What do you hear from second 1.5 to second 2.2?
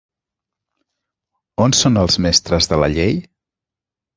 On són els